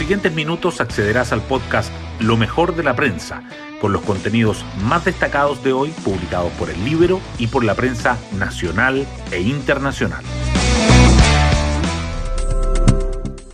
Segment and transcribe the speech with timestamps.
[0.00, 3.42] siguientes minutos accederás al podcast Lo mejor de la prensa,
[3.82, 8.16] con los contenidos más destacados de hoy publicados por el Libro y por la prensa
[8.38, 10.24] nacional e internacional.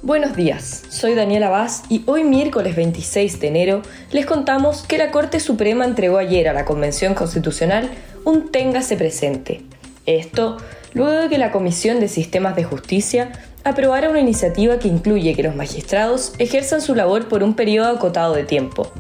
[0.03, 3.83] Buenos días, soy Daniela Vaz y hoy miércoles 26 de enero
[4.13, 7.91] les contamos que la Corte Suprema entregó ayer a la Convención Constitucional
[8.25, 9.63] un téngase presente.
[10.07, 10.59] Esto
[10.95, 13.33] luego de que la Comisión de Sistemas de Justicia
[13.67, 18.33] aprobara una iniciativa que incluye que los magistrados ejerzan su labor por un periodo acotado
[18.33, 18.93] de tiempo.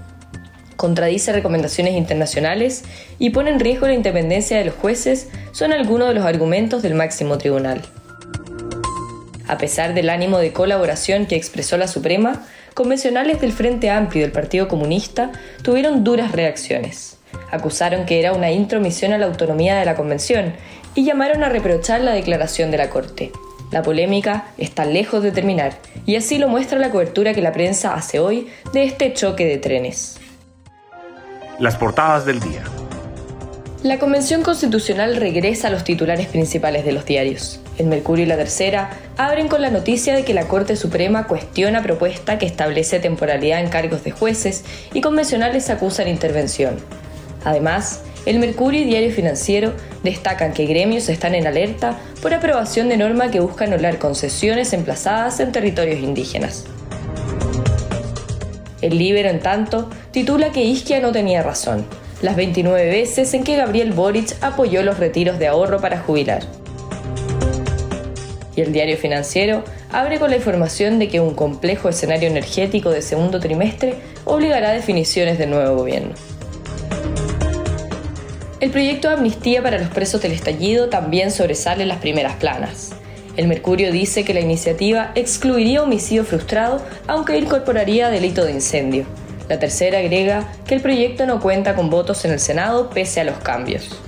[0.75, 2.83] Contradice recomendaciones internacionales
[3.21, 6.95] y pone en riesgo la independencia de los jueces, son algunos de los argumentos del
[6.95, 7.81] máximo tribunal.
[9.47, 14.33] A pesar del ánimo de colaboración que expresó la Suprema, convencionales del Frente Amplio del
[14.33, 15.31] Partido Comunista
[15.63, 17.19] tuvieron duras reacciones.
[17.53, 20.55] Acusaron que era una intromisión a la autonomía de la Convención
[20.97, 23.31] y llamaron a reprochar la declaración de la Corte.
[23.71, 27.95] La polémica está lejos de terminar, y así lo muestra la cobertura que la prensa
[27.95, 30.19] hace hoy de este choque de trenes.
[31.59, 32.63] Las portadas del día.
[33.83, 37.61] La Convención Constitucional regresa a los titulares principales de los diarios.
[37.79, 41.83] El Mercurio y la Tercera abren con la noticia de que la Corte Suprema cuestiona
[41.83, 46.77] propuesta que establece temporalidad en cargos de jueces y convencionales acusan intervención.
[47.45, 52.97] Además, el Mercurio y Diario Financiero destacan que gremios están en alerta por aprobación de
[52.97, 56.65] norma que busca anular concesiones emplazadas en territorios indígenas.
[58.83, 61.87] El Libero, en tanto, titula que Isquia no tenía razón,
[62.21, 66.43] las 29 veces en que Gabriel Boric apoyó los retiros de ahorro para jubilar.
[68.57, 73.03] Y el diario financiero abre con la información de que un complejo escenario energético de
[73.03, 76.15] segundo trimestre obligará a definiciones del nuevo gobierno.
[78.67, 82.91] El proyecto de amnistía para los presos del estallido también sobresale en las primeras planas.
[83.37, 89.07] El Mercurio dice que la iniciativa excluiría homicidio frustrado, aunque incorporaría delito de incendio.
[89.49, 93.25] La tercera agrega que el proyecto no cuenta con votos en el Senado pese a
[93.25, 94.01] los cambios.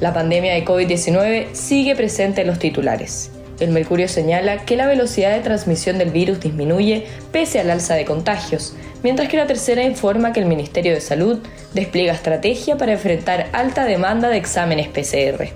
[0.00, 3.32] La pandemia de COVID-19 sigue presente en los titulares.
[3.60, 8.06] El Mercurio señala que la velocidad de transmisión del virus disminuye pese al alza de
[8.06, 11.38] contagios, mientras que la tercera informa que el Ministerio de Salud
[11.74, 15.48] despliega estrategia para enfrentar alta demanda de exámenes PCR.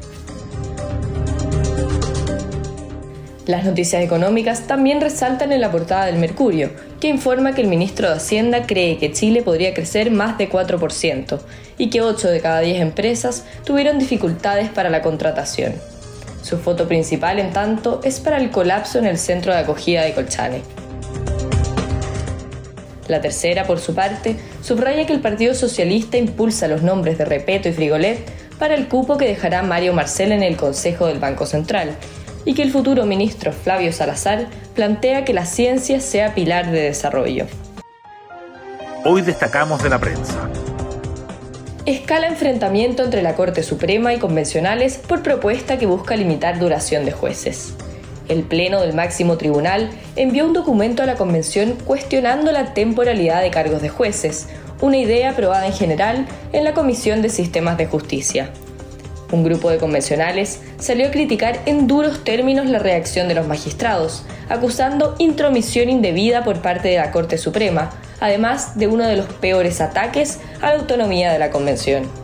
[3.46, 6.70] Las noticias económicas también resaltan en la portada del Mercurio,
[7.00, 11.40] que informa que el ministro de Hacienda cree que Chile podría crecer más de 4%
[11.76, 15.74] y que 8 de cada 10 empresas tuvieron dificultades para la contratación.
[16.42, 20.12] Su foto principal, en tanto, es para el colapso en el centro de acogida de
[20.14, 20.62] Colchane.
[23.12, 27.68] La tercera, por su parte, subraya que el Partido Socialista impulsa los nombres de Repeto
[27.68, 28.26] y Frigolet
[28.58, 31.94] para el cupo que dejará Mario Marcel en el Consejo del Banco Central,
[32.46, 37.44] y que el futuro ministro Flavio Salazar plantea que la ciencia sea pilar de desarrollo.
[39.04, 40.48] Hoy destacamos de la prensa.
[41.84, 47.12] Escala enfrentamiento entre la Corte Suprema y convencionales por propuesta que busca limitar duración de
[47.12, 47.74] jueces.
[48.28, 53.50] El Pleno del Máximo Tribunal envió un documento a la Convención cuestionando la temporalidad de
[53.50, 54.48] cargos de jueces,
[54.80, 58.50] una idea aprobada en general en la Comisión de Sistemas de Justicia.
[59.32, 64.24] Un grupo de convencionales salió a criticar en duros términos la reacción de los magistrados,
[64.50, 67.90] acusando intromisión indebida por parte de la Corte Suprema,
[68.20, 72.21] además de uno de los peores ataques a la autonomía de la Convención.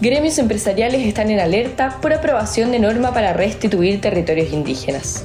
[0.00, 5.24] Gremios empresariales están en alerta por aprobación de norma para restituir territorios indígenas.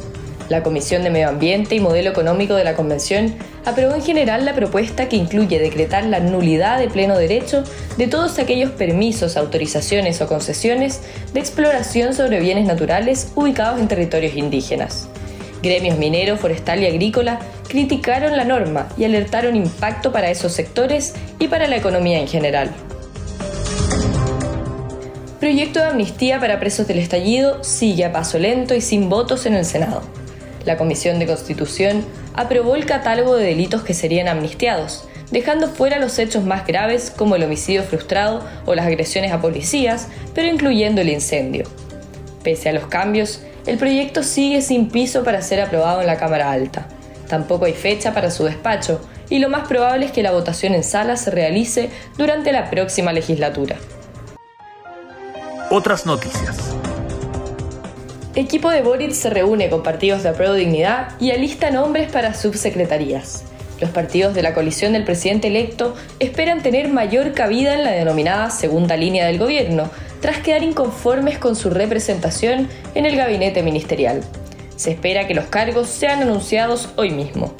[0.49, 3.35] La Comisión de Medio Ambiente y Modelo Económico de la Convención
[3.65, 7.63] aprobó en general la propuesta que incluye decretar la nulidad de pleno derecho
[7.97, 11.01] de todos aquellos permisos, autorizaciones o concesiones
[11.35, 15.07] de exploración sobre bienes naturales ubicados en territorios indígenas.
[15.61, 21.47] Gremios minero, forestal y agrícola criticaron la norma y alertaron impacto para esos sectores y
[21.47, 22.71] para la economía en general.
[25.43, 29.55] Proyecto de amnistía para presos del estallido sigue a paso lento y sin votos en
[29.55, 30.01] el Senado.
[30.63, 36.17] La Comisión de Constitución aprobó el catálogo de delitos que serían amnistiados, dejando fuera los
[36.17, 41.09] hechos más graves como el homicidio frustrado o las agresiones a policías, pero incluyendo el
[41.09, 41.65] incendio.
[42.41, 46.53] Pese a los cambios, el proyecto sigue sin piso para ser aprobado en la Cámara
[46.53, 46.87] Alta.
[47.27, 50.85] Tampoco hay fecha para su despacho y lo más probable es que la votación en
[50.85, 53.75] sala se realice durante la próxima legislatura.
[55.75, 56.55] Otras noticias.
[58.35, 63.43] Equipo de Boric se reúne con partidos de Apruebo Dignidad y alista nombres para subsecretarías.
[63.81, 68.51] Los partidos de la coalición del presidente electo esperan tener mayor cabida en la denominada
[68.51, 69.89] segunda línea del gobierno,
[70.21, 74.21] tras quedar inconformes con su representación en el gabinete ministerial.
[74.75, 77.51] Se espera que los cargos sean anunciados hoy mismo.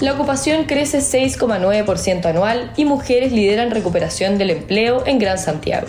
[0.00, 5.88] La ocupación crece 6,9% anual y mujeres lideran recuperación del empleo en Gran Santiago.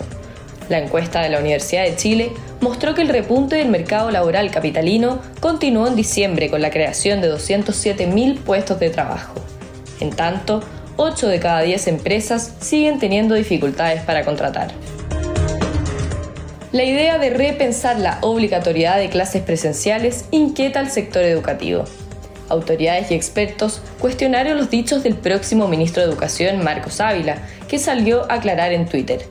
[0.68, 5.20] La encuesta de la Universidad de Chile mostró que el repunte del mercado laboral capitalino
[5.38, 9.34] continuó en diciembre con la creación de 207.000 puestos de trabajo.
[10.00, 10.60] En tanto,
[10.96, 14.72] 8 de cada 10 empresas siguen teniendo dificultades para contratar.
[16.72, 21.84] La idea de repensar la obligatoriedad de clases presenciales inquieta al sector educativo
[22.50, 27.38] autoridades y expertos cuestionaron los dichos del próximo ministro de Educación, Marcos Ávila,
[27.68, 29.26] que salió a aclarar en Twitter.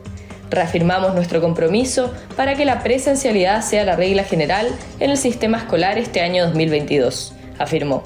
[0.50, 4.68] Reafirmamos nuestro compromiso para que la presencialidad sea la regla general
[5.00, 8.04] en el sistema escolar este año 2022, afirmó.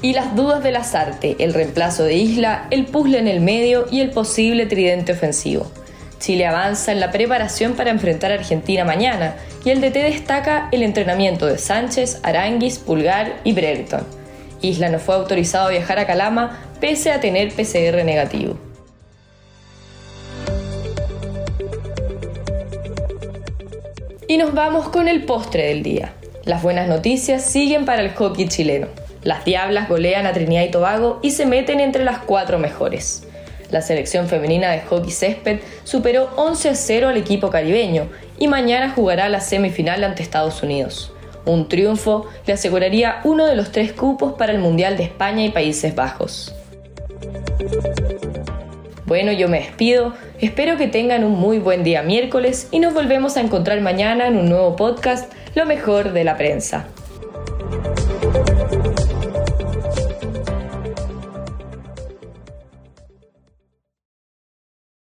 [0.00, 3.86] Y las dudas de las artes, el reemplazo de Isla, el puzzle en el medio
[3.90, 5.70] y el posible tridente ofensivo.
[6.24, 10.82] Chile avanza en la preparación para enfrentar a Argentina mañana y el DT destaca el
[10.82, 14.06] entrenamiento de Sánchez, Aranguis, Pulgar y Brereton.
[14.62, 18.56] Isla no fue autorizado a viajar a Calama pese a tener PCR negativo.
[24.26, 26.14] Y nos vamos con el postre del día.
[26.46, 28.86] Las buenas noticias siguen para el hockey chileno.
[29.24, 33.24] Las Diablas golean a Trinidad y Tobago y se meten entre las cuatro mejores.
[33.70, 38.08] La selección femenina de hockey césped superó 11 a 0 al equipo caribeño
[38.38, 41.12] y mañana jugará la semifinal ante Estados Unidos.
[41.46, 45.50] Un triunfo le aseguraría uno de los tres cupos para el Mundial de España y
[45.50, 46.54] Países Bajos.
[49.06, 53.36] Bueno, yo me despido, espero que tengan un muy buen día miércoles y nos volvemos
[53.36, 56.86] a encontrar mañana en un nuevo podcast, Lo mejor de la prensa.